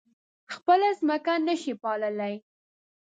خپله 0.53 0.89
ځمکه 0.99 1.33
نه 1.47 1.55
شي 1.61 1.73
پاللی. 1.81 2.33